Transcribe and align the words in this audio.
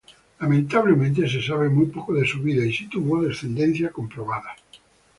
Lamentablemente 0.39 1.29
se 1.29 1.43
sabe 1.43 1.69
muy 1.69 1.85
poco 1.85 2.15
de 2.15 2.25
su 2.25 2.41
vida 2.41 2.65
y 2.65 2.73
si 2.73 2.89
tuvo 2.89 3.21
descendencia 3.21 3.91
comprobada. 3.91 4.49